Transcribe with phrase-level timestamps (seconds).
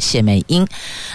[0.00, 0.66] 谢美英，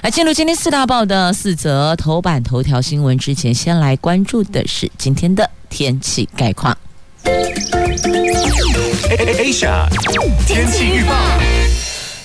[0.04, 6.78] 来进入今天四大报的四则头版头条新闻之前，先来关注的是今天的天气概况。
[9.38, 9.88] Asia
[10.48, 11.14] 天气预报，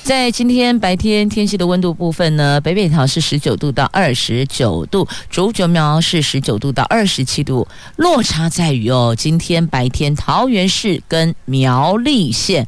[0.03, 12.67] 在今天白天天气的温度部分呢，北北桃是十九度到二十九度，竹九苗是十九度到二十七度，落差在于哦，今天白天桃园市跟苗栗县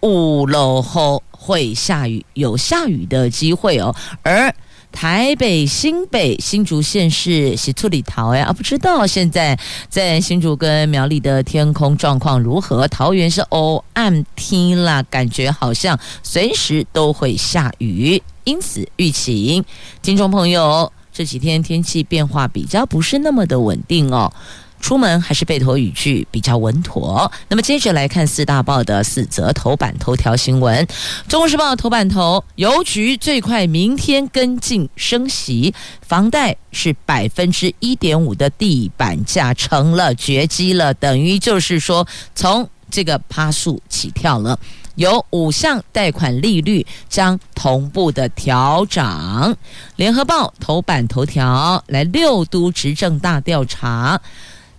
[0.00, 1.22] 五楼后。
[1.50, 3.92] 会下雨，有下雨的机会哦。
[4.22, 4.54] 而
[4.92, 12.86] 台北、新北、新竹县市是处理桃呀，啊，不知道现在在新竹跟苗栗的天空状况如何？
[12.86, 19.64] 桃园是哦暗天啦，感觉好像随时都会下雨，因此预期
[20.02, 24.32] 听众朋友这几天天气变化比较不是那么的稳定哦。
[24.80, 27.30] 出门还是备头雨具比较稳妥。
[27.48, 30.86] 那么接着来看四大报的四则头版头条新闻。
[31.28, 44.58] 中国时报头版头，邮局最快明天跟进升息，房贷是百分之一点五的地板价成了绝迹了，等于就是说从这个趴数起跳了，
[44.96, 49.56] 有五项贷款利率将同步的调涨。
[49.96, 54.20] 联合报头版头条来六都执政大调查。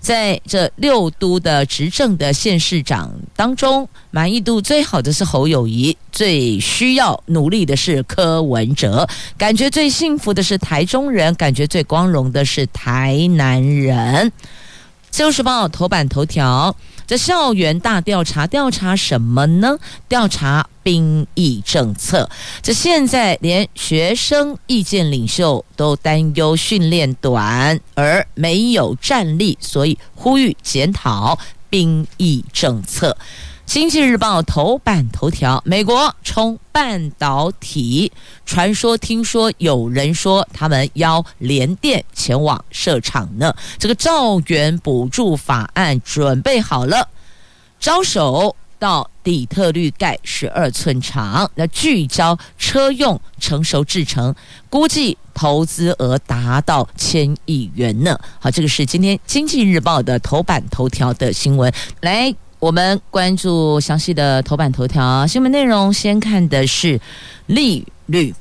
[0.02, 14.32] 在这六都的执政的县市长当中，满意度最好的是侯友谊，最需要努力的是柯文哲，感觉最幸福的是台中人，感觉最光荣的是台南人。
[15.12, 16.76] 自由时报头版头条。
[17.06, 19.78] 这校园大调查，调查什么呢？
[20.08, 22.30] 调查兵役政策。
[22.62, 31.38] 这现在连学生意见领袖都担忧训练短而没有战力，所以呼吁检讨
[31.70, 33.18] 兵役政策。
[33.72, 38.12] 经济日报头版头条：美国冲半导体，
[38.46, 43.56] 传说听说有人说他们邀联电前往设厂呢。
[43.80, 47.08] 这个造元补助法案准备好了，
[47.80, 54.36] 招手到底特律盖十二寸厂，那聚焦车用成熟制程，
[54.70, 58.20] 估计投资额达到千亿元呢。
[58.38, 61.72] 好，这个是今天经济日报的头版头条的新闻，
[62.02, 62.36] 来。
[62.62, 67.02] 我们关注详细的头版头条新闻内容，先看的是
[67.48, 68.36] 利率。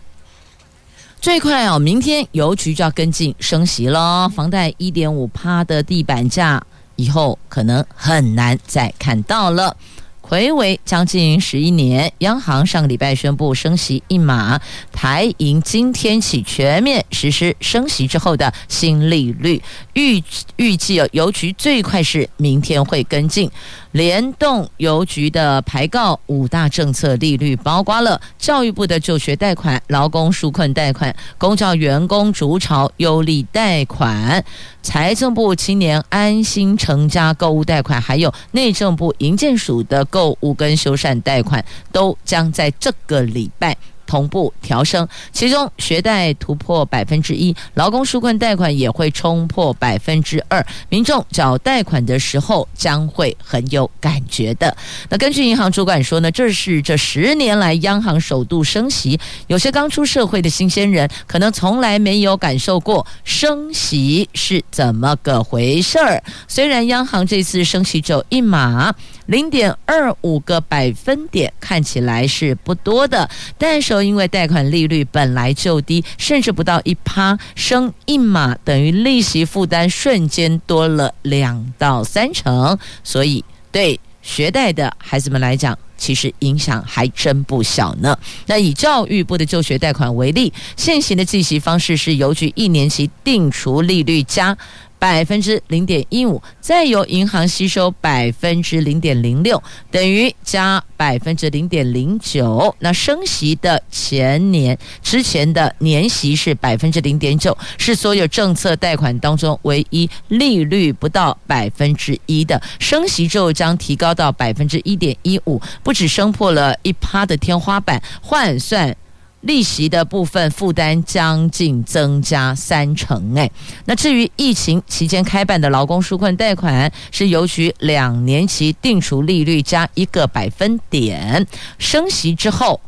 [1.22, 6.62] 最快哦，明天邮局就要跟进升息了，房贷一点五趴的地板价，
[6.96, 9.74] 以后可能很难再看到了。
[10.20, 14.60] 回归将近十一年，央行上个礼拜宣布升息一码，
[14.92, 19.60] 台银今天起全面实施升息之后的新利率，
[19.94, 20.22] 预
[20.54, 23.50] 预计哦邮局最快是明天会跟进。
[23.92, 34.44] 联动邮局的排告五大政策利率，包括了教育部的就学贷款、劳工纾困贷款、公教员工逐潮优利贷款、
[34.82, 43.76] 财政部青年安心成家购物贷款，还有内政部营建署的购物跟修缮贷款，都将在这个礼拜。
[44.10, 54.76] 同步调升，其中学贷突破百分之一，劳工纾困贷款也会冲破百分之二，民众缴贷款的时候将会很有感觉的。
[55.10, 59.16] 那根据银行主管说呢，这是这十年来央行首度升息，
[59.46, 66.20] 有些刚出社会的新鲜人可能从来没有感受过升息是怎么个回事儿。
[66.48, 68.92] 虽然央行这次升息只有一码。
[69.30, 88.18] 零点二五个百分点看起来是不多的，但是因为贷款利率本来就低，甚至不到一趴，升一码等于利息负担瞬间多了两到三成，所以对学贷的孩子们来讲，其实影响还真不小呢。
[88.46, 94.58] 那以教育部的就学贷款为例，现行的计息方式是邮局一年期定除利率加。
[95.00, 99.60] 百分之零点一五，再由银行吸收百分之零点零六，
[99.90, 102.72] 等于加百分之零点零九。
[102.80, 112.60] 那升息的前年之前的年息是百分之零点九，是所有政策贷款当中唯一利率不到百分之一的。
[112.78, 118.94] 升息之后将提高到百分之一点一五，不止升破了一趴的天花板，换算。
[119.42, 123.50] 利息的部分负担将近增加三成，哎，
[123.86, 131.46] 那至于疫情期间开办的劳工纾困贷款，是邮局两年期定除利率加一个百分点，
[131.78, 132.78] 升息之后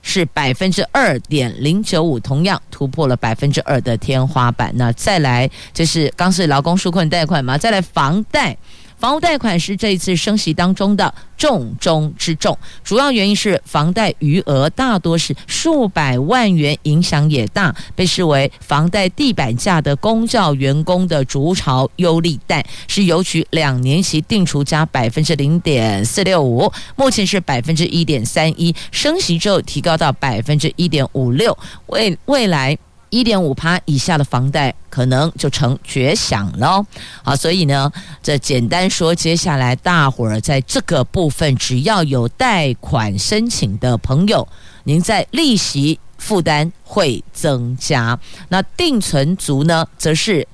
[0.00, 4.72] 是百分之二点零九五，同样突破了百分之二的天花板。
[4.76, 8.56] 那再来就是刚是劳工纾困贷款嘛，再来房贷。
[9.00, 31.56] 房屋贷款是这一次升息当中的重中之重，主要原因是房贷余额大多是数百万元，影响也大，被视为房贷地板价的公教员工的筑巢优利贷，是邮局两年期定除加百分之零点四六五，目前是百分之一点三一，升息之后提高到百分之一点五六，
[31.86, 32.76] 未未来。
[33.12, 36.84] 一点五趴以下的房贷可能就成绝响了。
[37.22, 37.90] 好，所以呢，
[38.22, 44.46] 这简单说，接下来大伙儿在这个部分，只要有贷款申请的朋友，
[44.84, 48.18] 您在利息负担会增加。
[48.48, 50.46] 那定存族呢，则是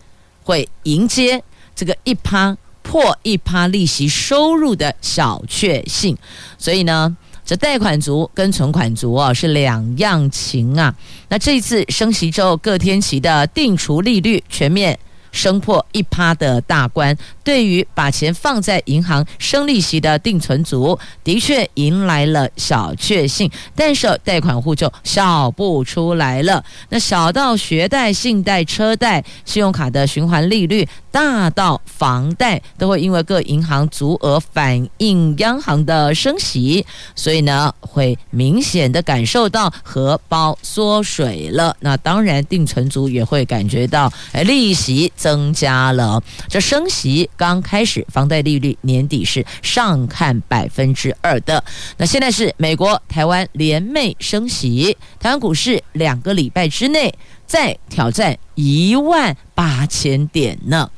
[0.44, 1.42] 会迎接
[1.74, 6.16] 这个一趴破一趴利息收入的小确幸。
[6.58, 7.16] 所以呢。
[7.46, 10.94] 这贷款族跟存款族啊是两样情啊。
[11.28, 14.98] 那这次升息之后，各天期的定除利率全面
[15.36, 23.48] 升破一趴的大关，对于把钱放在银行生利息的定存族，的确迎来了小确幸。
[23.74, 26.64] 但是贷款户就笑不出来了。
[26.88, 36.84] 那小到学贷、信贷、车贷、信用卡的循环利率，大到房贷，都会因为各银行足额反映央行的升息，
[37.14, 41.76] 所以呢，会明显的感受到荷包缩水了。
[41.80, 45.12] 那当然，定存族也会感觉到，哎，利息。
[45.26, 51.64] 增加了，这升息刚开始，房贷利率年底是上看百分之二的。
[51.96, 57.12] 那现在是美国、台湾联袂升息，台湾股市两个礼拜之内
[57.44, 60.88] 再挑战一万八千点呢。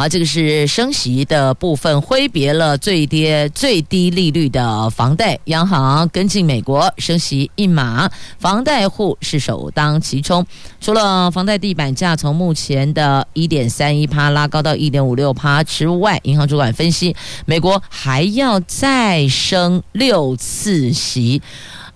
[0.00, 10.46] 好，这个是升息的部分，挥别了最低最低利率的房贷，央行跟进美国升息一码，房贷户是首当其冲。
[10.80, 17.14] 除了房贷地板价从目前的一点三一趴拉高到一点五六趴之外，银行主管分析，
[17.44, 21.42] 美国还要再升六次息，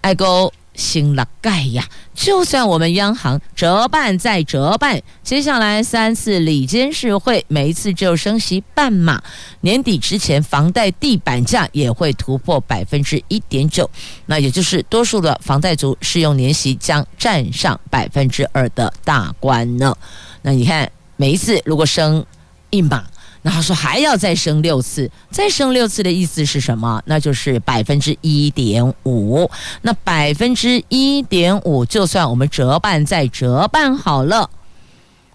[0.03, 0.53] 爱勾。
[0.75, 1.89] 新了盖呀！
[2.15, 9.23] 就算我们央行折半再折半，接下来三次理监事会，每一次就升息半码，
[9.61, 13.89] 年底之前房贷地板价也会突破百分之一点九，
[14.27, 19.97] 那也就是多数的房贷族适用年息将占上百分之二的大关呢。
[20.43, 22.25] 那你看，每一次如果升
[22.71, 23.05] 一码。
[23.45, 27.03] 然后说还要再升六次，再升六次的意思是什么？
[27.05, 29.51] 那就是百分之一点五。
[29.83, 34.49] 那百分之一点五，就算我们折半再折半好了，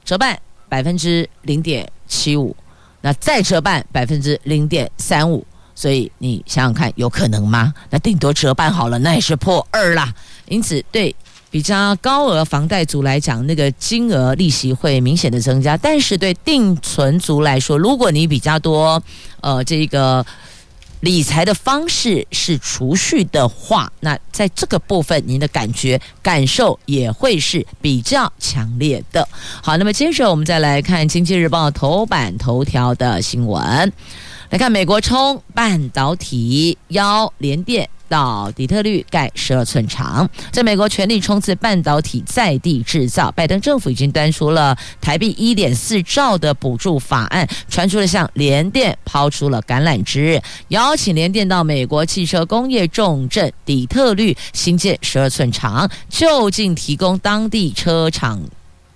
[0.03, 2.55] 折半百分之零点七五，
[3.01, 5.45] 那再折半百分之零点三五。
[5.75, 7.71] 所以你想想看，有可能吗？
[7.91, 10.11] 那顶多折半好了，那也是破二啦。
[10.47, 11.15] 因此，对。
[11.51, 15.75] 比较高额房贷族来讲，那个金额利息会明显的增加。
[15.75, 19.01] 但是对定存族来说，如果你比较多，
[19.41, 20.23] 呃，这个
[20.99, 29.27] 理财的方式是储蓄的话，那在这个部分，您的感觉感受也会是比较强烈的。
[29.63, 33.91] 好，那么接着我们再来看《经济日报》头版头条的新闻，
[34.49, 37.89] 来看美国冲半导体邀联电。
[38.09, 43.31] 到底特律盖十二寸厂，在美国全力冲刺半导体在地制造。
[43.31, 58.41] 拜登政府已经端出了台币一点四兆的补助法案，传出了向联电抛出了橄榄枝，邀请联电到美国汽车工业重镇底特律新建十二寸厂，就近提供当地车厂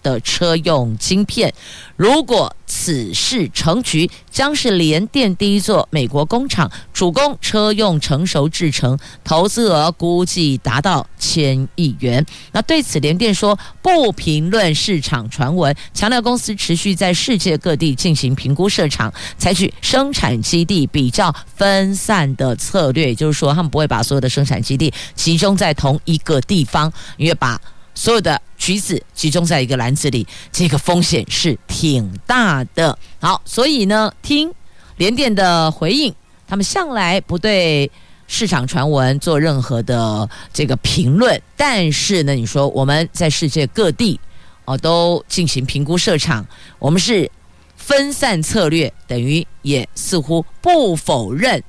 [0.04, 1.52] 的车用晶片，
[1.96, 12.26] 如果此事成局，将是联电第一座美国工厂，主攻车用成熟制程，投资额估计达到千亿元。
[12.52, 27.60] 那对此，联电说不评论市场传闻，强调公司持续在世界各地进行评估设厂，采取生产基地比较分散的策略，也就是说，他们不会把所有的生产基地集中在同一个地方，因为把。
[27.96, 32.98] 所有的橘子集中在一个篮子里，这个风险是挺大的。
[33.20, 34.54] 好，所以呢，听
[34.98, 36.14] 联电的回应，
[36.48, 37.92] 他们向来不对
[38.28, 41.42] 市场传闻做任何的这个评论。
[41.56, 44.20] 但是呢，你说我们在世界各地
[44.66, 46.46] 哦都进行评估设厂，
[46.80, 47.30] 我们是
[47.76, 51.62] 分散策略，等于也似乎不否认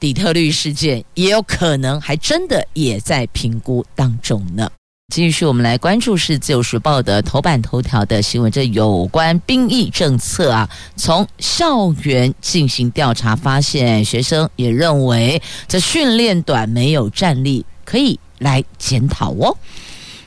[0.00, 4.70] 底特律事件也有可能还真的也在评估当中呢。
[5.08, 10.68] 继续，我们来关注是《自由时报》的头版头条的新闻，这有关兵役政策啊。
[10.96, 19.56] 从校园进行调查，发现学生也认为这训练短没有战力，可以来检讨哦。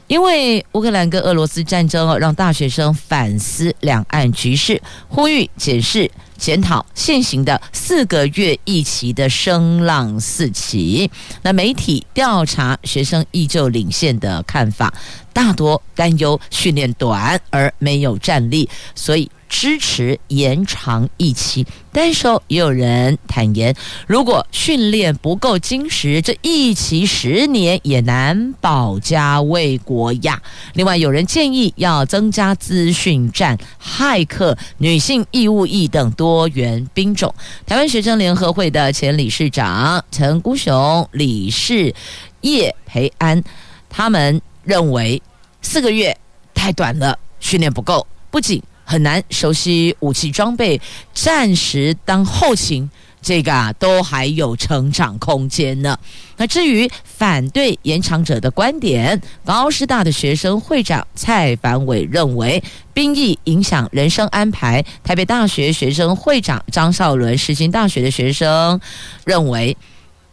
[0.09, 6.11] 因为乌克兰跟俄罗斯战争哦，让大学生反思两岸局势，呼吁检视。
[6.35, 11.11] 检讨现行的四个月一期的声浪四起，
[11.41, 14.93] 那媒体调查学生依旧领先的看法，
[15.33, 19.29] 大多担忧训练短而没有战力，所以。
[19.49, 23.75] 支持延长一期，但是也有人坦言，
[24.07, 30.39] 如果训练不够精实，这一期十年也难保家卫国呀。
[30.75, 37.33] 另外，有人建议要增加资讯战、骇客、女性义务役等多元兵种。
[37.65, 41.93] 台湾学生联合会的前理事长陈孤雄、理事
[42.41, 43.43] 叶培安，
[43.89, 45.21] 他们认为
[45.63, 46.15] 四个月
[46.53, 48.61] 太短了，训练不够，不仅。
[48.89, 50.81] 很难熟悉武器装备，
[51.13, 52.89] 暂时当后勤，
[53.21, 55.95] 这个啊都还有成长空间呢。
[56.37, 64.83] 那至于反对延长者的观点，高师大的学生会长蔡凡伟认为，兵役影响人生安排。
[65.03, 68.81] 台北大学学生会长张少伦，世新大学的学生
[69.23, 69.77] 认为。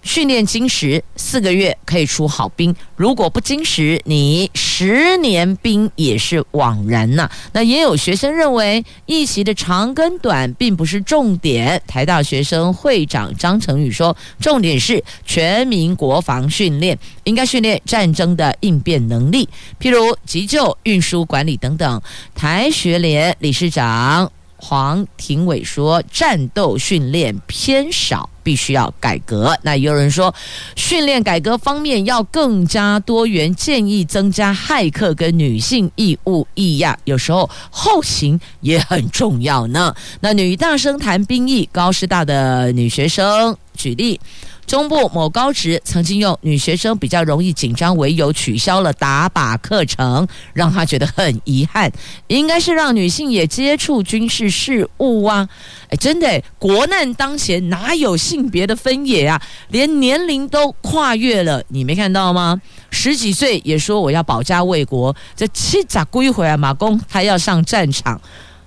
[0.07, 11.83] 训练精实，四个月可以出好兵；如果不精实，你十年兵也是枉然呐、那也有学生认为，一席的长跟短并不是重点。
[11.89, 19.49] 台大学生会长张成宇说，重点是全民国防训练，应该训练战争的应变能力，
[19.81, 22.01] 譬如急救、运输管理等等。
[22.35, 24.31] 台学联理事长。
[24.69, 30.35] 黄庭伟说：“战斗训练偏少，必须要改革。”那有人说，
[30.75, 36.99] 训练改革方面要更加多元，建议增加骇客跟女性义务役呀。
[37.05, 39.95] 有时候后勤也很重要呢。
[40.19, 44.21] 那女大生谈兵役，高师大的女学生举例。
[44.67, 51.91] 中部某高职曾经用女学生比较容易紧张为由取消了打靶课程，让他觉得很遗憾。
[52.27, 55.49] 应该是让女性也接触军事事务啊！
[55.89, 59.41] 哎，真的，国难当前哪有性别的分野啊？
[59.69, 62.61] 连年龄都跨越了，你没看到吗？
[62.91, 68.21] 十几岁也说我要保家卫国，这七咋归回来马公他要上战场，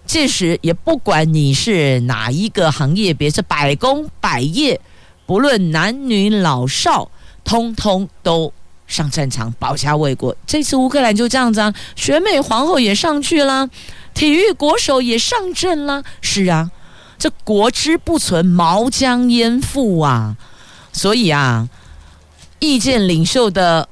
[0.06, 4.80] 届时也不管你是哪一个行业，别是百工百业。
[5.30, 7.12] 不论男女老少，
[7.44, 8.52] 通通都
[8.88, 10.36] 上战场保家卫国。
[10.48, 13.70] 这次乌克兰就这样子啊，选美皇后也上去了，
[14.16, 16.04] 体育国手也上阵了。
[16.22, 16.72] 是啊，
[17.20, 20.36] 这国之不存，毛将焉附啊？
[20.92, 21.70] 所以啊，
[22.58, 23.88] 意见领袖的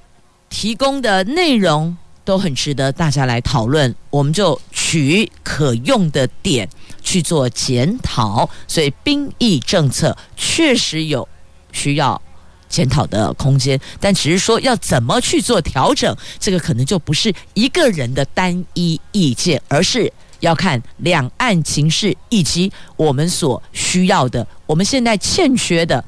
[0.50, 3.94] 提供的内容都很值得大家来讨论。
[4.10, 6.68] 我们就取可用的点。
[7.08, 11.26] 去做检讨，所以兵役政策确实有
[11.72, 12.22] 需要
[12.68, 20.12] 检讨的空间，但只是说要怎么去做调整，这个可能就不是一个人的单一意见，而是
[20.42, 26.04] 要看两岸情势以及我们所需要的，我们现在欠缺的，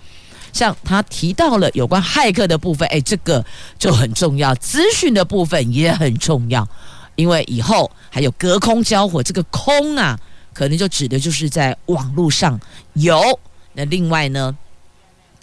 [0.52, 3.46] 像他提到了有关骇客的部分，哎，这个
[3.78, 6.68] 就很重要，资讯的部分也很重要，
[7.16, 10.20] 因为以后还有隔空交火，这个空啊。
[10.60, 12.60] 可能就指的就是在网络上
[12.96, 13.40] 有，
[13.72, 14.54] 那另外呢，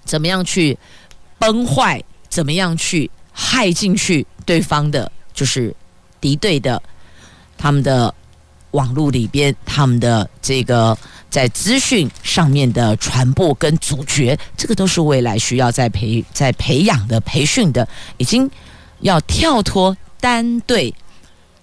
[0.05, 0.79] 怎么样去
[1.39, 5.75] 崩坏，怎么样去害进去对方的，就是
[6.21, 6.83] 敌对的，
[7.57, 8.15] 他们的
[8.73, 10.95] 网络里边，他们的这个
[11.31, 18.51] 在资讯上面的传播跟阻绝，这个都是未来需要在培在培养的培训的，已经
[19.01, 20.95] 要跳脱单对。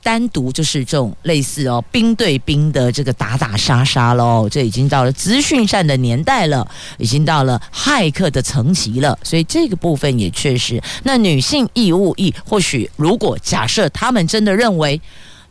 [0.03, 10.81] 单独就是这种类似哦兵对兵的这个打打杀杀喽，这已经到了资讯战的年代了，已经到了骇客的层级了，所以这个部分也确实。
[11.03, 14.99] 那女性义务役，或许如果假设他们真的认为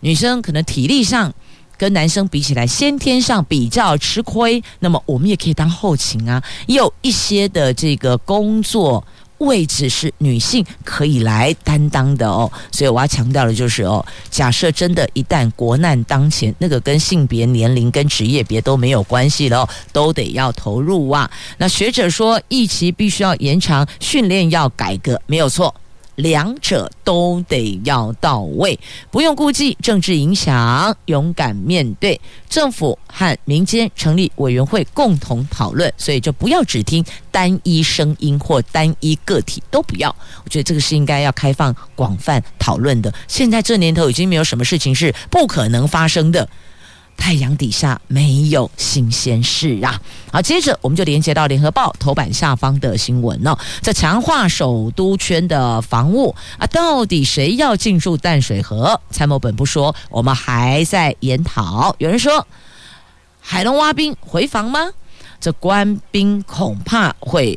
[0.00, 1.32] 女生可能体力上
[1.78, 9.02] 跟男生比起来先天上比较吃亏，那么我们也可以当后勤啊，也有一些的这个工作。
[9.42, 21.30] 位置是女性可以来担当的哦，所以我要强调的就是哦，假设真的，一旦国难当前，那个跟性别、年龄跟职业别都没有关系了哦，都得要投入啊。
[21.58, 25.74] 那学者说，役期必须要延长，训练要改革，没有错。
[26.22, 28.78] 两者都得要到位，
[29.10, 32.18] 不用顾忌政治影响，勇敢面对。
[32.48, 40.14] 政府和民间成立委员会共同讨论，所以就不要只听单一声音或单一个体，都不要。
[40.44, 43.12] 我觉得这个是应该要开放、广泛讨论的。
[43.26, 46.48] 现在这年头已经没有什么事情是不可能发生的。
[47.16, 50.00] 太阳底下没有新鲜事啊！
[50.32, 53.56] 好，接着我们就连接到联合报头版下方的新闻哦。
[53.80, 59.00] 在强化首都圈的防务啊，到底谁要进驻淡水河？
[59.10, 61.94] 参谋本部说，我们还在研讨。
[61.98, 62.44] 有人说，
[63.40, 64.90] 海龙挖兵回防吗？
[65.40, 67.56] 这官兵恐怕会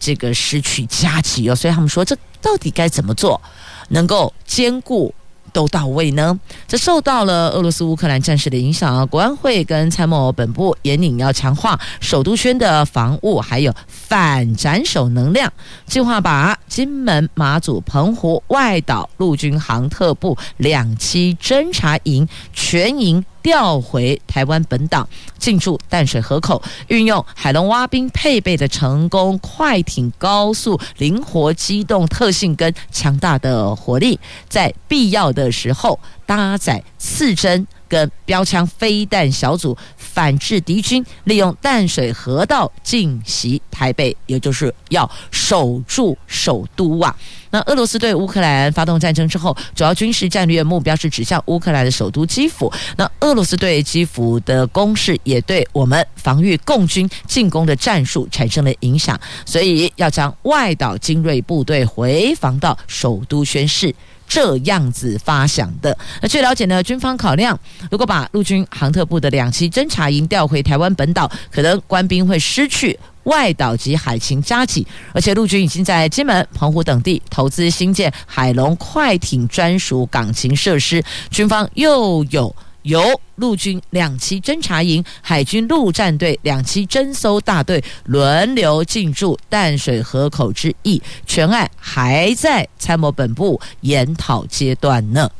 [0.00, 1.54] 这个失去佳期哦。
[1.54, 3.40] 所以他们说，这到底该怎么做，
[3.88, 5.14] 能够兼顾？
[5.52, 6.38] 都到位呢？
[6.66, 15.52] 这受到了俄罗斯乌克兰战事的影响啊，国安会跟参谋本部严令要强化首都圈的防务，还有反斩首能量，
[15.86, 23.24] 计划把金门、马祖、澎湖外岛陆军航特部两栖侦察营全营。
[23.42, 25.08] 调回台湾本岛，
[25.38, 34.18] 进驻淡水河口，运用海龙蛙兵配备的成功快艇高速灵活机动特性跟强大的火力，
[34.48, 35.98] 在必要的时候
[36.36, 47.14] 搭载刺针跟标枪飞弹小组反制敌军，利用淡水河道进袭台北，也就是要守住首都啊。
[47.50, 52.72] 那俄罗斯对乌克兰发动战争之后，主要军事战略目标是指向乌克兰的首都基辅。
[52.96, 63.94] 那俄罗斯对基辅的攻势也对我们防御共军进攻的战术产生了影响，所以要将外岛精锐部队回防到首都宣誓。
[64.32, 65.94] 这样子发想的。
[66.22, 67.58] 那据了解呢，军方考量，
[67.90, 82.56] 如果把陆军航特部的两栖侦察营调回台湾本岛，可能官兵会失去外岛及海情加急，而且陆军已经在金门、澎湖等地投资新建海龙快艇专属港勤设施，军方又有。
[82.82, 95.30] 由陆军两栖侦察营、海军陆战队两栖侦搜大队轮流进驻淡水河口之意，全案还在参谋本部研讨阶段呢，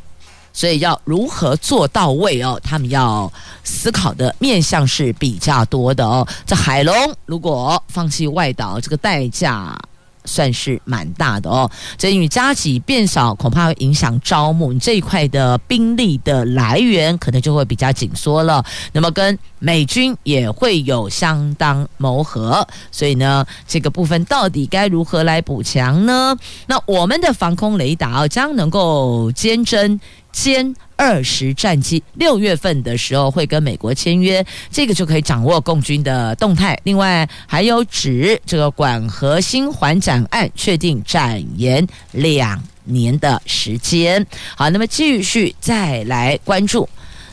[0.53, 2.61] 所以要如何做到位哦？
[2.63, 3.33] 他们要
[3.65, 6.27] 思考的面向是比较多的哦。
[6.47, 6.95] 这海龙
[7.27, 9.79] 如果放弃外岛，这个代价。
[10.25, 18.65] 算是蛮大的哦，这因为加给变少，恐怕会影响招募，你这一块的兵力的来源可能就会比较紧缩了。
[18.93, 26.37] 那么跟美军也会有相当磨合，所以呢，这个部分到底该如何来补强呢？
[26.67, 29.99] 那我们的防空雷达将能够监侦。
[30.35, 36.79] 歼二十战机六月份的时候会跟美国签约，这个就可以掌握共军的动态。
[36.85, 44.25] 另外还有指这个管核心环展案确定展延两年的时间。
[44.57, 46.89] 好，那么继续再来关注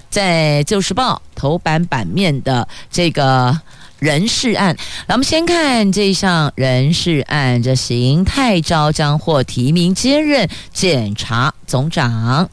[0.10, 3.60] 在《旧时报》头版版面的这个
[4.00, 4.76] 人事案。
[5.08, 12.50] 来，我们先看这一项人事案，这邢泰昭将获提名接任检察总长。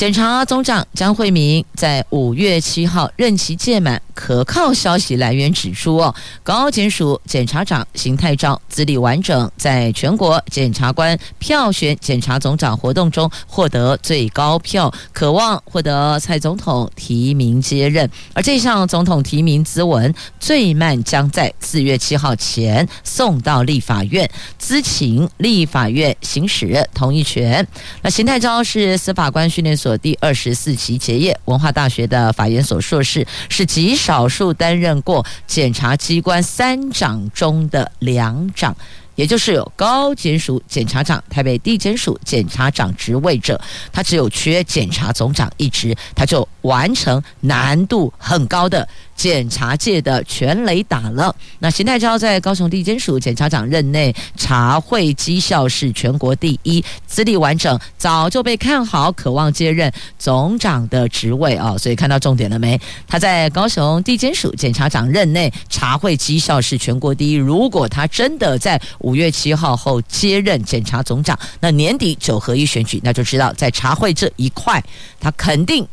[0.00, 18.08] 检察总长张惠民在五月七号任期届满，可靠消息来源指出，哦，高检署检察长邢泰昭资历完整，在全国检察官票选检察总长活动中获得最高票，渴望获得蔡总统提名接任。
[18.34, 24.28] 而这项总统提名咨文最慢将在四月七号前送到立法院，
[24.60, 27.66] 咨请立法院行使同意权。
[28.02, 29.96] 那邢泰昭是司法官训练所。
[30.02, 38.76] 第二十四期结业，文化大学的法研所硕士，是极少少数担任过检察机关三长中的两长，
[39.14, 43.60] 也就是有高检署检察长、台北地检署检察长职位者，
[43.92, 48.88] 他只有缺检察总长一职，他就完成难度很高的。
[49.20, 51.36] 检察界的全垒打了。
[51.58, 62.80] 那邢泰昭在高雄地检署检察长任内，查会绩效是全国第一，资历完整，早就被看好，渴望接任总长的职位啊、所以看到重点了没？
[63.06, 67.34] 他在高雄地检署检察长任内，查会绩效是全国第一。
[67.34, 74.82] 如果他真的在五月七号后接任检察总长，那年底九合一选举，那就知道在查会这一块，
[75.20, 75.86] 他肯定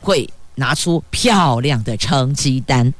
[0.00, 0.28] 会。
[0.56, 2.92] 拿出漂亮的成绩单，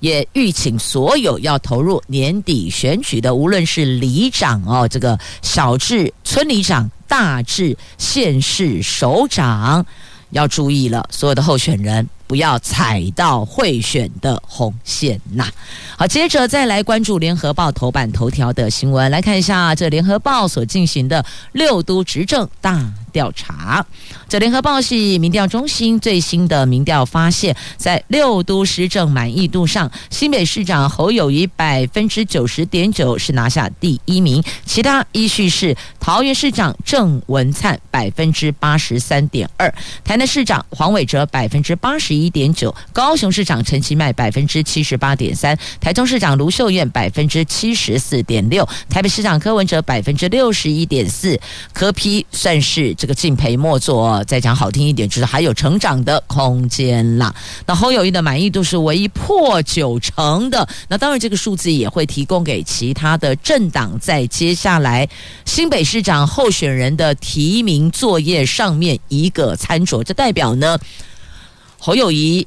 [0.00, 9.84] 也预请所有要投入年底选举的，无论是里长哦，这个小至村里长，大至县市首长，
[10.30, 11.08] 要注意了。
[11.10, 15.48] 所有的候选人不要踩到贿选的红线呐。
[15.96, 23.84] 好，接着再来关注联合报头版头条的新闻，来看一下这联合报所进行的六都执政大调查。
[24.28, 39.72] 这联合报系民调中心最新的民调发现，在六都施政满意度上，新北市长侯友谊百分之九十点九是拿下第一名，其他依序是桃园市长郑文灿百分之八十三点二，
[40.04, 45.58] 台南市长黄伟哲百分之八十一点九，高雄市长陈其迈百分之七十八点三。
[45.80, 51.40] 台中市长卢秀燕百分之七十四点六，台北市长柯文哲百分之六十一点四，
[51.72, 57.34] 柯批算是这个敬陪末座，再讲好听一点，就是还有成长的空间啦。
[57.64, 65.08] 那侯友谊的满意度是唯一破九成的，那当然这个数字也会提供给其他的政党在接下来
[65.44, 70.76] 新北市长候选人的提名作业上面一个参酌，这代表呢
[71.78, 72.46] 侯友谊。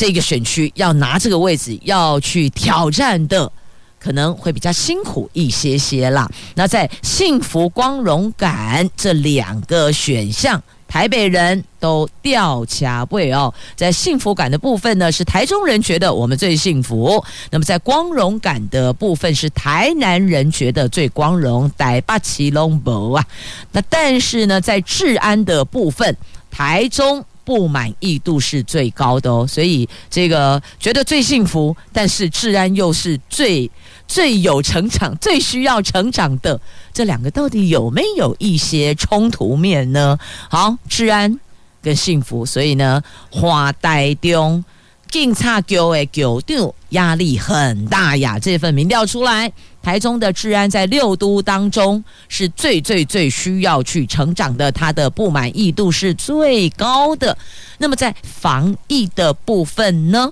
[0.00, 3.50] 这个选区要拿这个位置要去挑战的，
[3.98, 6.28] 可能会比较辛苦一些些啦。
[6.54, 13.52] 那在幸福、光荣感这两个选项，台北人都掉卡位哦。
[13.76, 21.70] 在幸福感的部分呢，是台中人觉得我们最幸福；那么在光荣感的部分，是台南人觉得最光荣。
[21.76, 23.26] 台北市拢无啊。
[23.72, 26.16] 那但是呢，在治安的部分，
[26.50, 27.24] 台中。
[27.48, 33.70] 不满意度是最高的哦，所以这个觉得最幸福，但是治安又是最
[34.06, 36.60] 最有成长、最需要成长的，
[36.92, 40.18] 这两个到底有没有一些冲突面呢？
[40.50, 41.40] 好，治安
[41.80, 44.62] 跟幸福，所以呢，花台中
[45.10, 48.38] 警察局的局长压力很大呀。
[48.38, 49.52] 这份民调出来。
[49.80, 57.34] 台中的治安在六都当中是最最最需要去成长的，他的不满意度是最高的。
[57.78, 60.30] 那么在防疫的部分呢？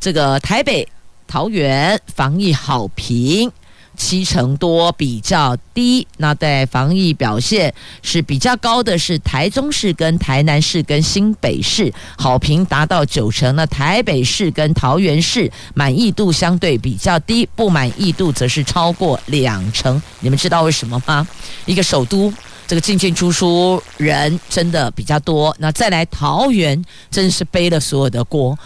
[0.00, 0.88] 这个台北、
[1.26, 3.50] 桃园防疫好评。
[3.96, 13.54] 七成多比较低，那在防疫表现是比较高的是台中市跟台南市跟新北市，好评达到九成。
[13.56, 20.00] 那台北市跟桃园市满意度相对比较低，不满意度则是超过两成。
[20.20, 21.26] 你们知道为什么吗？
[21.66, 22.32] 一个首都，
[22.66, 25.54] 这个进进出出人真的比较多。
[25.58, 28.58] 那再来桃园，真是背了所有的锅。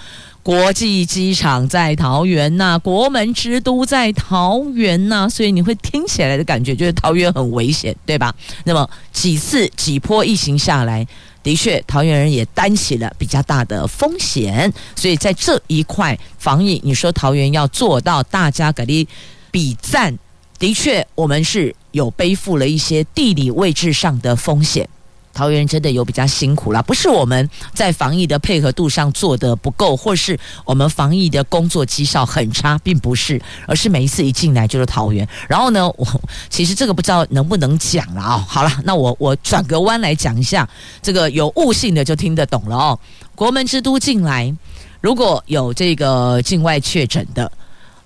[0.48, 8.34] 国际机场在桃园呐、国门之都在桃园呐、所以你会听起来的感觉就是桃园很危险，对吧？
[8.64, 11.06] 那么几次几波疫情下来，
[11.42, 19.06] 的确桃园人也担起了比较大的风险，所以在这一块防疫，你说桃园要做到大家给你
[19.50, 20.18] 比赞，
[20.58, 24.88] 的确我们是有背负了一些地理位置上的风险。
[25.38, 35.24] 桃园真的有比较辛苦了，不是我们在防疫的配合度上做得不够，或是我们防疫的工作绩效很差，并不是，而是每一次一进来就是桃园。
[35.48, 36.04] 然后呢，我
[36.50, 38.44] 其实这个不知道能不能讲了啊、哦？
[38.48, 40.68] 好了，那我我转个弯来讲一下，
[41.00, 42.98] 这个有悟性的就听得懂了哦。
[43.36, 44.52] 国门之都进来，
[45.00, 47.48] 如果有这个境外确诊的。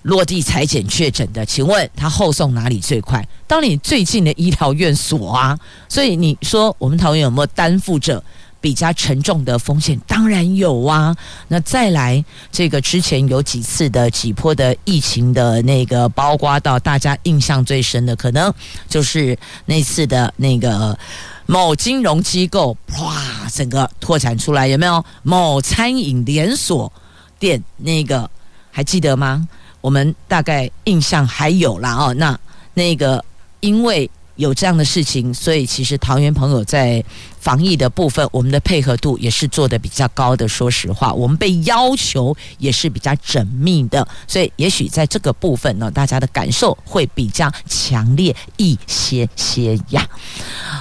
[0.03, 3.25] 落地采检确诊的，请问他后送哪里最快？
[3.47, 5.57] 当你最近的医疗院所啊，
[5.89, 8.21] 所以你说我们桃园有没有担负着
[8.59, 9.99] 比较沉重的风险？
[10.05, 11.15] 当然有啊。
[11.47, 18.53] 那再来，这个之前有几次的几波的疫情的那个，包括到大家印象最深的，可能
[18.89, 20.97] 就是那次的那个
[21.45, 23.21] 某金融机构，哇，
[23.53, 25.03] 整个拓展出来有没有？
[25.23, 26.91] 某餐饮连锁
[27.39, 28.29] 店那个
[28.69, 29.47] 还记得吗？
[29.83, 32.39] 我们大概印象还有啦哦，那
[32.73, 33.23] 那个
[33.59, 34.09] 因为
[34.43, 37.03] 有这样的事情，所以其实桃园朋友在
[37.39, 40.47] 防疫的部分，我们的配合度也是做得比较高的。
[40.47, 50.07] 说实话，我们被要求也是比较缜密的，所以也许在这个部分呢，大家的感受会比较强烈一些些呀。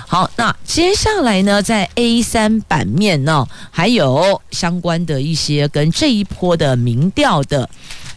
[0.07, 7.69] 好，那接下来呢，在 A 三版面呢，还有相关的一些跟这一波的民调的。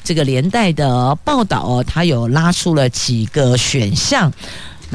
[0.04, 4.32] 这个连带的报道哦，它有拉出了几个选项。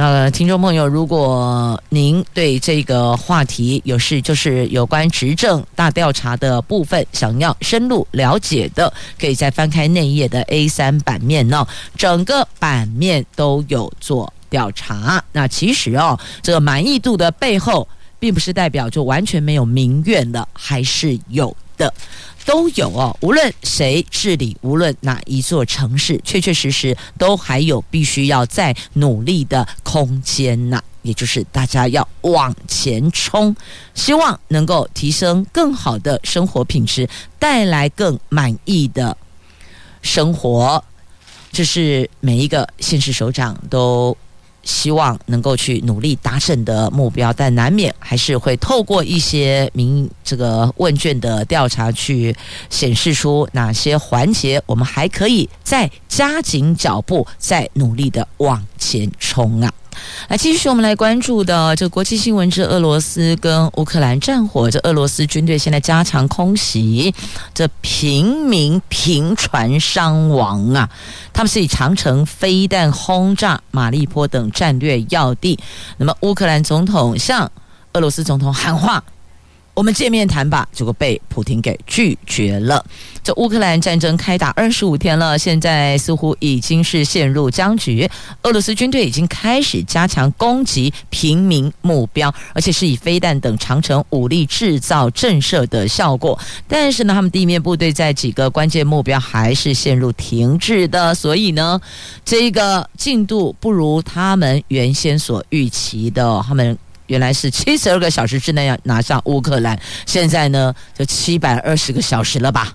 [0.02, 11.66] 那听众朋友，如果您对这个话题有事，就是有关执政大调查的部分，想要深入了解的，可以再翻开内页的 A 三版面哦，
[11.98, 15.22] 整个版面都有做调查。
[15.32, 17.86] 那其实哦，这个满意度的背后，
[18.18, 21.54] 并不是代表就完全没有民怨了，还是有。
[21.76, 21.92] 的。
[22.50, 33.54] 都有哦，无论谁治理，无论哪一座城市，确确实实都还有必须要再努力的空间呐、也就是大家要往前冲，
[33.94, 37.08] 希望能够提升更好的生活品质，
[37.38, 39.16] 带来更满意的
[40.02, 40.82] 生活。
[41.52, 44.16] 这是每一个县市首长都。
[44.62, 52.34] 希望能够去努力达成的目标，但难免还是会透过一些民这个问卷的调查去
[52.68, 59.72] 显示出哪些环节我们还可以再加紧脚步，再努力的往前冲啊！
[60.28, 64.70] 来，继续我们来关注的这国际新闻之俄罗斯跟乌克兰战火。
[64.70, 67.14] 这俄罗斯军队现在加强空袭，
[67.52, 70.88] 这平民频传伤亡啊！
[71.32, 75.58] 他们是以长城飞弹轰炸马利坡等战略要地。
[75.96, 77.50] 那么乌克兰总统向
[77.94, 79.02] 俄罗斯总统喊话。
[79.80, 82.84] 我们见面谈吧，结果被普京给拒绝了。
[83.24, 88.06] 这乌克兰战争开打二十五天了，现在似乎已经是陷入僵局。
[88.42, 96.38] 俄罗斯军队已经开始加强攻击平民目标，而且是以飞弹等长程武力制造震慑的效果。
[96.68, 101.80] 但是呢，他们地面部队在几个关键目标还是陷入停滞的，所以呢，
[102.22, 106.44] 这个进度不如他们原先所预期的。
[106.46, 106.76] 他们。
[107.10, 112.72] 原来是七十二个小时之内要拿下乌克兰，现在呢就七百二十个小时了吧。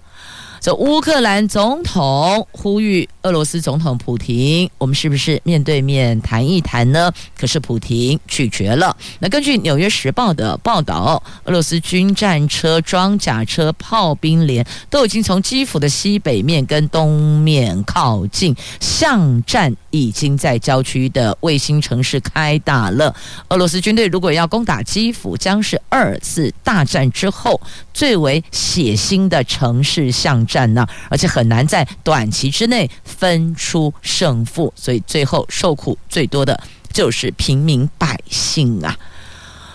[0.65, 7.12] 这乌克兰总统呼吁俄罗斯总统普廷，我们是不是面对面谈一谈呢？
[7.38, 8.97] 可是普廷拒绝了。
[9.19, 23.15] 那根据《纽约时报》的报道，俄罗斯军战车、装甲车、炮兵连都已经从基辅的西北面跟东面靠近，巷战已经在郊区的卫星城市开打了。
[23.49, 27.62] 俄罗斯军队如果要攻打基辅，将是二次大战之后
[27.93, 30.55] 最为血腥的城市巷战。
[30.56, 36.58] 战呢，而且很难在短期之内分出胜负，所以最后受苦最多的
[36.94, 38.98] 就是平民百姓啊！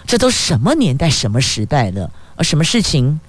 [0.06, 2.10] 这都什么年代、什么时代了？
[2.36, 3.20] 而什么事情？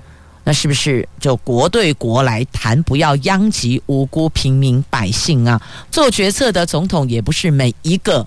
[0.45, 5.61] 那是不是就国对国来谈，不要殃及无辜平民百姓啊？
[5.91, 8.25] 做决策的总统也不是每一个。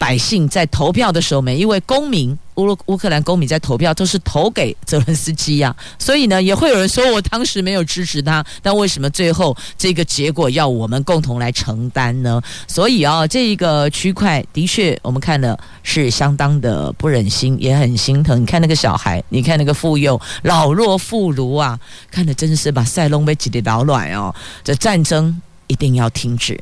[0.00, 12.40] 百姓在投票的时候，每一位公民，乌乌克兰公民在投票都是投给泽伦斯基呀，所以呢，也会有人说我当时没有支持他，但为什么最后这个结果要我们共同来承担呢？
[12.66, 18.40] 所以啊，这一个区块的确，我们看了是相当的不忍心，也很心疼。
[18.40, 21.78] 你看那个小孩，你看那个妇幼老弱妇孺啊，
[22.10, 24.34] 看的真是把塞隆被挤得老软哦。
[24.64, 26.58] 这战争一定要停止。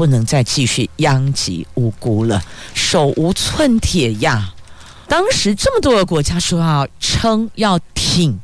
[0.00, 4.50] 不能再继续殃及无辜了，手无寸铁呀！
[5.06, 8.40] 当时这么多个国家说要撑、要挺、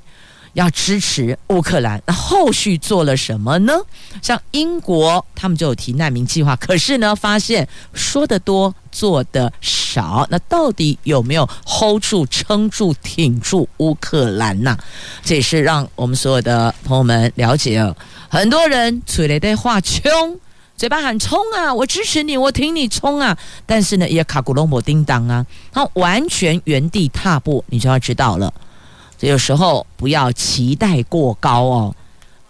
[0.53, 3.73] 要支持乌克兰，那后续做了什么呢？
[4.21, 10.27] 像英国，他们就有提难民计划，可是呢，发现说得多，做得少。
[10.31, 14.77] 那到底有没有 hold 住、撑住、挺住乌克兰呢？
[15.25, 17.83] 这也是让我们所有的朋友们了解。
[18.29, 20.39] 很多人嘴里在话穷。
[20.77, 21.73] 嘴巴喊冲啊！
[21.73, 23.37] 我支持你，我挺你冲啊！
[23.65, 28.53] 但是呢，也卡古隆姆叮当啊，他完全原地踏步，你就要知道了。
[29.19, 31.97] 所以有时候不要期待过高哦，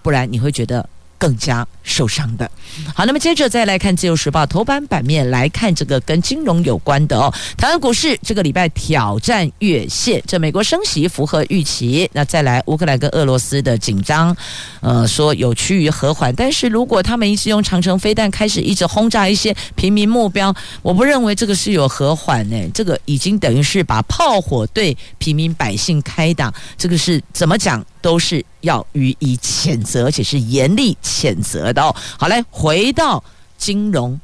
[0.02, 0.88] 不然你会觉得。
[1.18, 2.50] 更加受伤的。
[2.94, 7.32] 好，那么接着再来看《自由时报》头版版面，来看这个跟金融有关的哦。
[7.56, 12.08] 台湾股市这个礼拜挑战月线，这美国升息符合预期。
[12.12, 14.36] 那再来乌克兰跟俄罗斯的紧张，
[14.80, 16.34] 呃，说有趋于和缓。
[16.34, 22.56] 但是如果他们一直用长城飞弹开始一直轰炸一些平民目标，我不认为这个是有和缓呢。
[22.74, 27.84] 这个已经等于是把炮火对平民百姓开打，这个是怎么讲？
[28.00, 31.94] 都是要予以谴责，而且是严厉谴责的哦。
[32.18, 33.22] 好，嘞回到
[33.56, 34.18] 金融，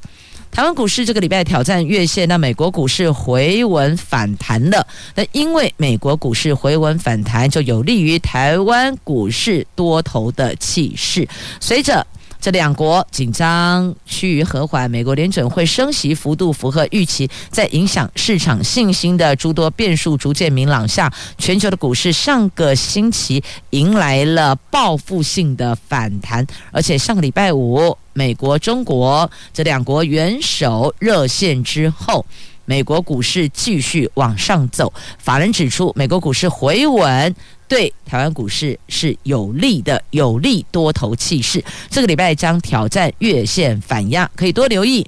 [0.51, 4.87] 台湾股市这个礼拜挑战月线，那美国股市回稳反弹了。
[5.15, 11.27] 那因为美国股市回稳反弹，就有利于台湾股市多头的气势。
[11.61, 12.07] 随着
[12.43, 32.27] 这两国紧张趋于和缓，美国联准会升息幅度符合预期，在影响市场信心的诸多变数逐渐明朗下，全球的股市上个星期迎来了报复性的反弹，而且上个礼拜五，美国、中国这两国元首热线之后。
[32.73, 37.35] 美国股市继续往上走，法人指出，美国股市回稳
[37.69, 41.63] 对台湾股市是有利的，有利多头气势。
[41.91, 45.07] 这个礼拜将挑战月线反压，可以多留意。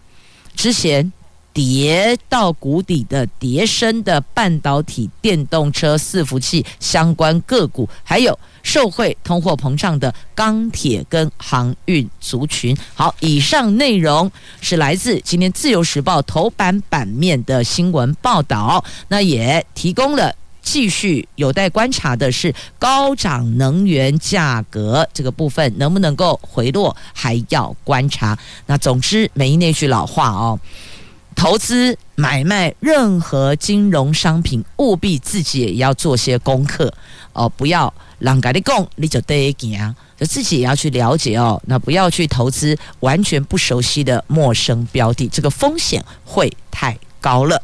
[0.55, 1.11] 之前
[1.55, 12.77] 跌到谷底的跌升的半导体、电动车、伺服器相关个股，还有受惠通货膨胀的钢铁跟航运族群。
[12.95, 20.35] 好，以上内容是来自今天《自由时报》头版版面的新闻报道，那也提供了。
[20.65, 28.39] 继续有待观察的是高涨能源价格这个部分能不能够回落，还要观察。
[28.65, 30.59] 那总之，没那句老话哦，
[31.35, 36.93] 投资买卖任何金融商品，务必自己也要做些功课
[37.33, 41.61] 哦，不要人家讲你就得行，就自己也要去了解哦。
[41.67, 47.63] 那不要去投资完全不熟悉的陌生标的，这个风险会太高了，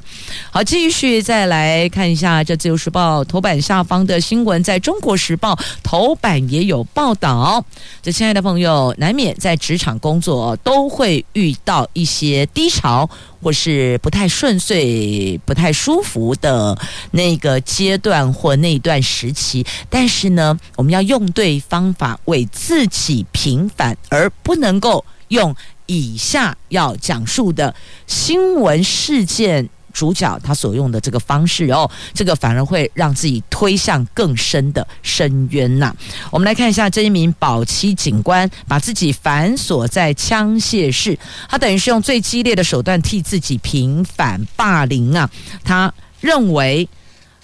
[0.50, 7.62] 好，继续再来看一下这《自由时报》头版下方的新闻，在中国时报头版也有报道。
[8.00, 13.06] 这亲爱的朋友，难免在职场工作都会遇到一些低潮，
[13.42, 16.74] 或是不太顺遂、不太舒服的
[17.10, 19.66] 那个阶段或那段时期。
[19.90, 25.54] 但是呢，我们要用对方法，为自己平反，而不能够用。
[25.90, 27.74] 以下要讲述的
[28.06, 35.92] 新闻事件主角，他所用的这个方式哦，这个反而会让自己推向更深的深渊呐。
[36.30, 45.28] 我们来看一下这一名保七警官，把自己反锁在枪械室，他等于是用最激烈的手段替自己平反霸凌啊。
[45.64, 46.88] 他认为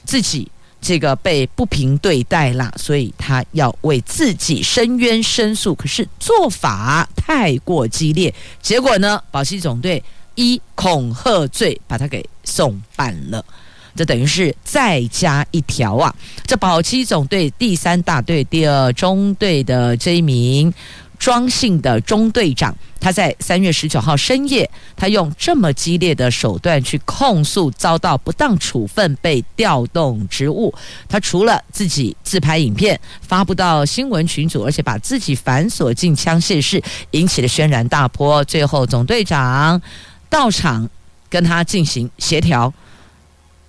[0.05, 0.49] 自己。
[0.81, 10.03] 这个被不平对待啦，所以他要为自己申冤申诉，可是做法太过激烈，结果呢，保七总队
[10.37, 13.45] 依恐吓罪把他给送办了，
[13.97, 16.15] 这等于是再加一条啊！
[16.47, 20.73] 这保七总队第三大队第二中队的这一名。
[21.19, 30.73] 庄姓的中队长，他在三月十九号深夜，他用这么激烈的手段去控诉遭到不当处分，被调动职务。
[31.09, 38.45] 他除了自己自拍影片发布到新闻群组，而且把自己反锁进枪械室，引起了轩然大波。
[38.45, 39.81] 最后总队长
[40.29, 40.89] 到场
[41.29, 42.73] 跟他进行协调。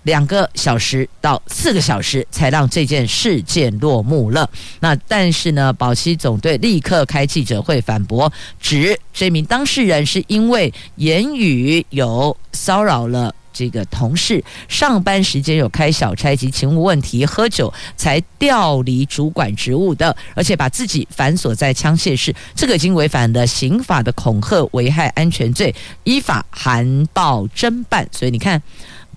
[0.08, 4.50] 两个小时到四个小时才让这件事件落幕了。
[4.80, 28.08] 那但是呢，保七总队立刻开记者会反驳，指这名当事人是因为言语有骚扰了这个同事，上班时间有开小差及勤务问题，喝酒才调离主管职务的，而且把自己反锁在枪械室，这个已经违反了刑法的恐吓危害安全罪，依法函报侦办。
[28.13, 28.63] 所以你看。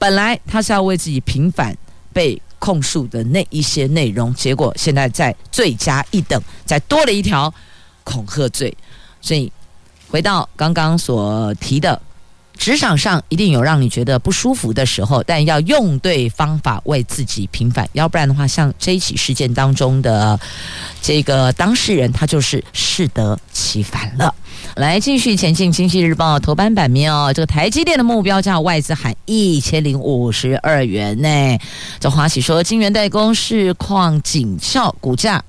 [0.00, 1.76] 本来他是要为自己平反
[2.10, 7.52] 被控诉的那一些内容，结果现在再罪加一等，再多了一条
[8.02, 8.74] 恐吓罪。
[9.20, 9.52] 所以
[10.08, 12.00] 回到刚刚所提的，
[12.56, 20.40] 职场上一定有让你觉得不舒服的时候，但要用对方法为自己平反，要不然的话，像这一起事件当中的
[21.02, 24.34] 这个当事人，他就是适得其反了。
[24.76, 31.58] 来继续前进，《经济日报》头版版面哦，这个台积电的目标价外资喊一千零五十二元呢。
[31.98, 35.42] 这华喜说，晶圆代工市况紧俏，股价。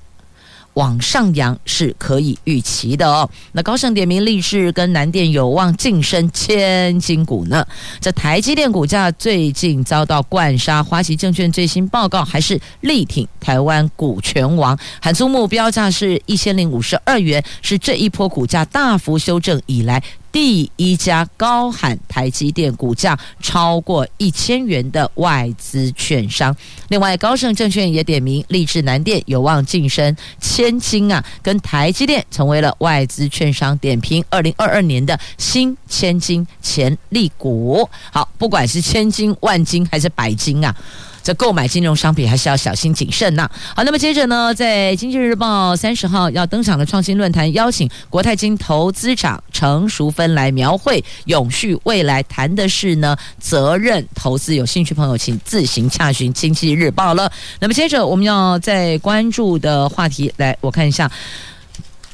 [0.74, 3.28] 往上扬是可以预期的哦。
[3.52, 7.66] 那高盛点名力士跟南电有望晋升千金股呢。
[8.00, 20.02] 这台积电股价最近遭到灌杀，华旗证券最新报告还是力挺台湾股权王，喊出目标价是一千零五十二元，是这一波股价大幅修正以来。
[20.32, 26.56] 第一家高喊台积电股价超过一千元的外资券商，
[26.88, 37.86] 另外高盛证券也点名力智南电有望晋升千金啊，跟台积电成为了外资券商点评二零二二年的新千金潜力股。
[38.10, 40.74] 好，不管是千金、万金还是百金啊。
[41.22, 43.48] 这购买金融商品还是要小心谨慎呐。
[43.76, 54.54] 好，那么接着呢，在《经济日报》三十号要登场的创新论坛，邀请国泰金投资长程淑芬来描绘永续未来，谈的是呢责任投资。
[54.54, 57.30] 有兴趣朋友请自行洽询《经济日报》了。
[57.60, 61.10] 那么接着我们要再关注的话题，来我看一下。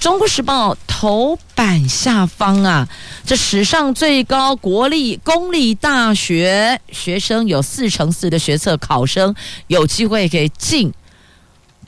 [0.00, 2.88] 中国时报头版下方啊，
[3.26, 9.34] 这史上最高国立公立大学学生有四成四的学测考生
[9.66, 10.92] 有机会可以进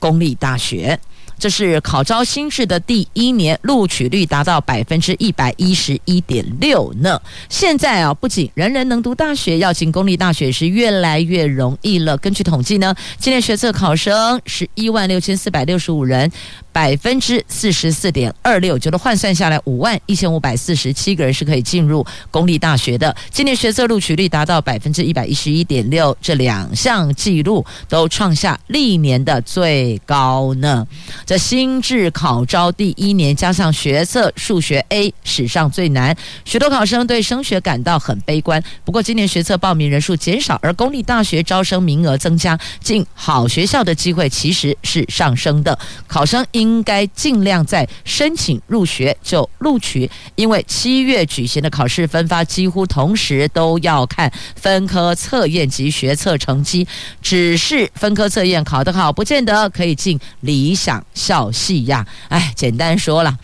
[0.00, 0.98] 公立大学。
[1.40, 7.20] 这是考招新制的第一年，录取率达到百分之一百一十一点六呢。
[7.48, 12.16] 现在啊，不仅人人能读大学，要进公立大学是越来越容易了。
[12.18, 16.30] 根据统计呢，今年学测考生是一万六千四百六十五人。
[16.72, 23.14] 百分之四十四点二六，觉得换算下来五万一千五百四十七个人是可以进入公立大学的。
[23.28, 30.86] 今年学测录取率达到百分之一百一十一点六，这两项纪录都创下历年的最高呢。
[31.30, 38.60] 这新制考招第一年，加上学测数学 A 史上最难，许多考生对升学感到很悲观。
[38.84, 45.78] 不过今年学测报名人数减少，而公立大学招生名额增加，进好学校的机会其实是上升的。
[46.08, 56.84] 考生应该尽量在申请入学就录取，因为七月举行的考试分发几乎同时都要看分科测验及学测成绩，
[57.22, 62.06] 只是分科测验考得好，不见得可以进理想校系呀。
[62.28, 63.36] 哎，简单说了。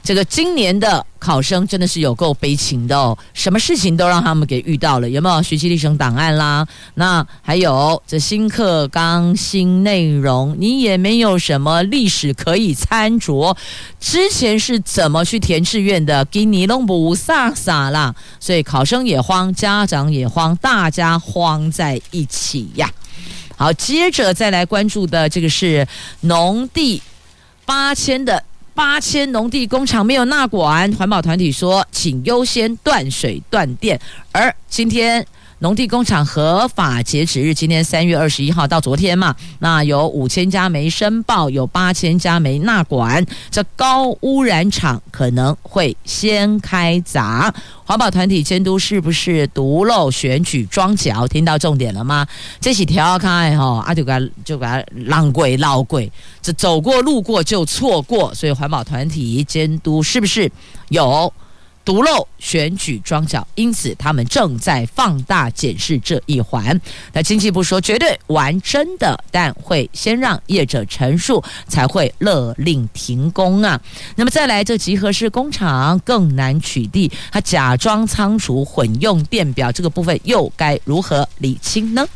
[0.00, 6.66] 这个今年的考生真的是有够悲情的哦，什么事情都让他们给遇到了，有没有学习历程档案啦？
[6.94, 13.54] 那还有这新课纲新内容，你也没有什么历史可以参酌。
[14.00, 16.24] 之前是怎么去填志愿的？
[16.26, 22.90] 给你弄不飒飒啦，所以考生也慌，家长也慌，大家慌在一起呀。
[23.58, 25.86] 好，接着再来关注的这个是
[26.20, 27.02] 农地
[27.68, 28.42] 八千的。
[28.74, 34.00] 八千农地工厂没有纳管，环保团体说，请优先断水断电。
[34.30, 35.26] 而今天
[35.60, 47.52] 农地工厂合法截止日，今天三月二十一号到昨天嘛，那有五千家没申报，有八千家没纳管，这高污染厂可能会先开闸。
[47.84, 51.26] 环保团体监督是不是独漏选举装脚？
[51.26, 52.24] 听到重点了吗？
[52.60, 56.08] 这几条开哈，阿就给他就给他浪鬼老鬼，
[56.40, 60.48] 这走过路过就错过，所以环保团体监督是不是
[60.90, 61.32] 有？
[61.88, 66.78] 独漏选举装脚，因此他们正在放大检视这一环。
[67.14, 73.80] 那经济部说绝对玩真的，但会先让业者陈述，才会勒令停工啊。
[74.16, 82.06] 那么再来，这集合式工厂更难取缔，他假装仓储混用电表，这个部分又该如何理清呢？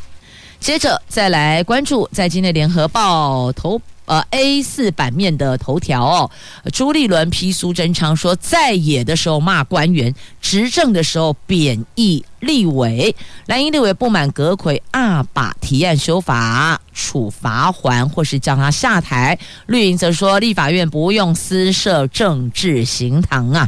[0.60, 3.80] 接着再来关注，在今天联合报头。
[4.12, 6.30] 呃，A 四版面的头条哦，
[6.70, 13.16] 朱立伦批苏贞昌说，在野的时候骂官员，执政的时候贬义立委。
[13.46, 19.38] 蓝营立委不满阁揆二把提案修法处罚还，或是叫他下台。
[19.64, 23.66] 绿营则说，立法院不用私设政治刑堂啊，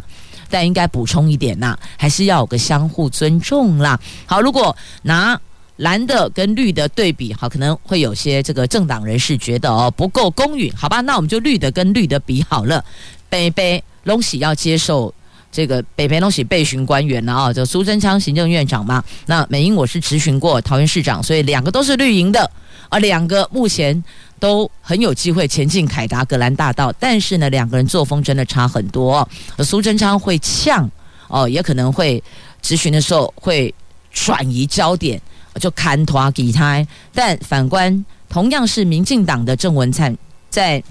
[0.51, 3.99] 但应该补充一点呐、还是要有个相互尊重啦。
[4.27, 5.41] 好，如果拿。
[5.77, 12.85] 蓝的跟绿的对比，好，可能会有些这个政党人士觉得哦不够公允，好吧，那我们就绿的跟绿的比好了。
[13.29, 15.13] 北北龙喜要接受
[15.51, 19.03] 这个北北龙喜备询官员了啊，就苏贞昌行政院长嘛。
[19.27, 22.49] 那美英我是质询过桃园市长，所以两个都是绿营的，
[22.89, 24.05] 而两个目前
[24.39, 29.29] 都很有机会前进凯达格兰大道，但是呢，两个人作风真的差很多。
[29.59, 30.89] 苏贞昌会呛
[31.27, 32.23] 哦，也可能会
[32.63, 33.75] 质询的时候会
[34.13, 35.21] 转移焦点。
[35.61, 40.17] 就砍拖给他，但反观同样是民进党的郑文灿，
[40.51, 40.83] 在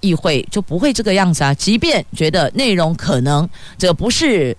[0.00, 1.52] 议会就不会这个样子啊。
[1.54, 4.56] 即便觉得内容可能这不是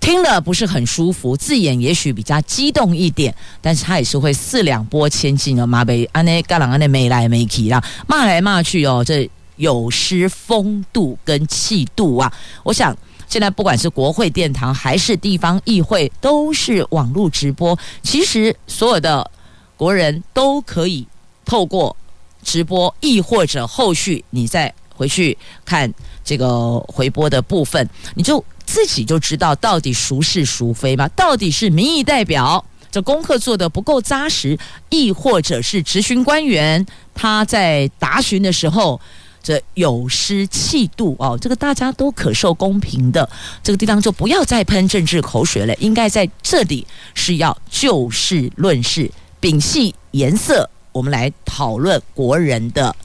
[0.00, 12.32] 听了不是很舒服，字眼也许比较激动一点，但是他也是会四两拨千斤的，骂被安内干朗安内没来没去啦，骂来骂去哦，这有失风度跟气度啊。
[12.62, 12.96] 我想。
[13.28, 17.76] 现在不管是国会殿堂还是地方议会，都是网络直播。
[18.02, 19.28] 其实所有的
[19.76, 21.06] 国人都可以
[21.44, 21.96] 透过
[22.42, 25.92] 直播，亦或者后续你再回去看
[26.24, 31.08] 这个回播的部分，你就自己就知道到底孰是孰非嘛？
[31.08, 34.56] 到底是民意代表这功课做得不够扎实，
[34.88, 39.00] 亦或者是质询官员他在答询的时候。
[39.46, 43.30] 这有失气度哦，这个大家都可受公平的，
[43.62, 45.72] 这个地方就不要再喷政治口水了。
[45.76, 46.84] 应该在这里
[47.14, 49.08] 是要就事论事，
[49.40, 52.96] 摒弃颜色，我们来讨论国人的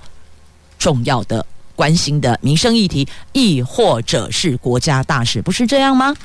[0.79, 1.45] 重要的。
[1.81, 6.15] 关心的民生议题，亦或者是国家大事，不是这样吗？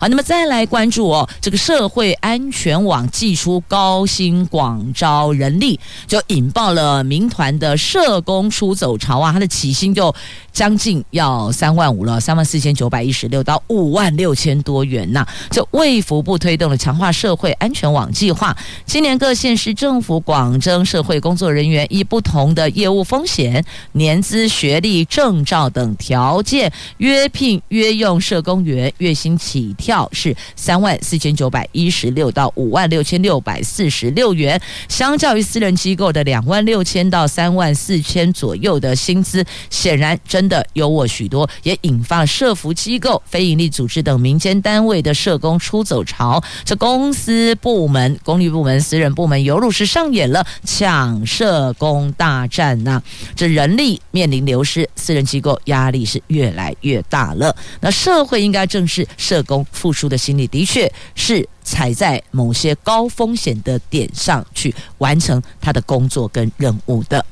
[0.00, 9.30] 好，那么再来关注哦，这个社会安全网祭出高薪广招人力，就引爆了民团的社工出走潮啊！
[9.30, 10.12] 它的起薪就
[10.52, 15.28] 将近要三万五了，三万四千九百一十六到五万六千多元呐、啊。
[15.48, 25.03] 这卫福部推动了强化社会安全网计划，今年各县市政府广征社会工作人员，以不同的业务风险、年资、学历。
[25.04, 46.42] 证照等条件，约聘约用社工员，月薪起跳是三万四千九百一十六到五万六千六百四十六元，相较于私人机构的两万六千到三万四千左右的薪资，显然真的优渥许多，也引发社福机构、非营利组织等民间单位的社工出走潮。
[46.64, 53.02] 这公司部门、公立部门、私人部门，犹如是上演了抢社工大战呐、
[53.34, 57.54] 这人力面临流失，私人机构压力是越来越大了。
[57.80, 67.24] 那社会应该正视社工付出的心理，的确是踩在某些高风险的点上去完成他的工作跟任务的。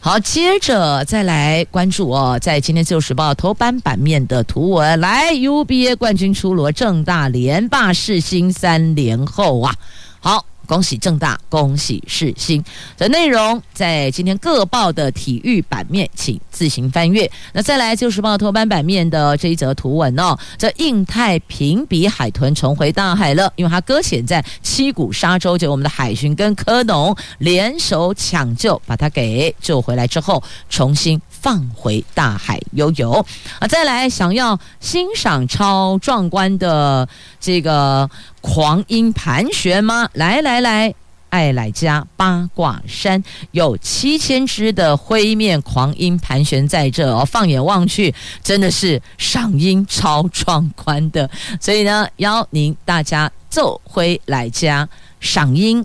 [0.00, 9.74] 好，接着再来关注哦，在今天《自由时报》头版版面的图文，来 UBA 冠军出炉，政大连霸世新三连后啊！
[10.20, 10.44] 好。
[10.66, 12.62] 恭喜正大，恭喜世新。
[12.96, 17.30] 的内容在今天各报的体育版面，请自行翻阅。
[17.52, 31.20] 那再来就是《报》头版版面的这一则图文哦，这印太评比海豚重回大海了，因为它搁浅在七股沙洲，就我们的海巡跟科农联手抢救，把它给救回来之后，重新。
[31.42, 33.12] 放回大海游泳
[33.58, 33.66] 啊！
[33.66, 37.08] 再来，想要欣赏超壮观的
[37.40, 38.08] 这个
[38.40, 40.08] 狂鹰盘旋吗？
[40.12, 40.94] 来来来，
[41.30, 43.20] 爱来家八卦山
[43.50, 48.14] 有七千只的灰面狂鹰盘旋在这哦，放眼望去，
[48.44, 51.28] 真的是赏鹰超壮观的。
[51.60, 54.88] 所以呢，邀您大家奏灰来家
[55.18, 55.84] 赏鹰，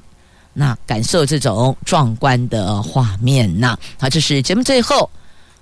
[0.54, 3.76] 那感受这种壮观的画面呐。
[4.00, 5.10] 好，这是节目最后。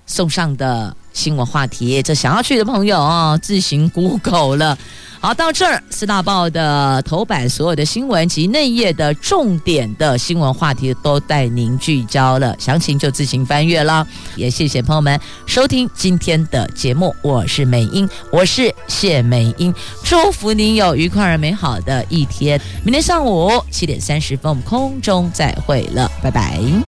[0.06, 4.78] 送上的新闻话题，这想要去的朋友哦，自行 Google 了。
[5.18, 14.06] 好，到这儿四大报的头版所有的新闻及内页的重点的新闻话题都带您聚焦了，详情就自行翻阅了。
[14.36, 22.60] 也谢谢朋友们收听今天的节目，我是美英，我是谢美英，祝福您有愉快而美好的一天。
[22.84, 26.60] 明天上午七点三十分，我们空中再会了，拜拜。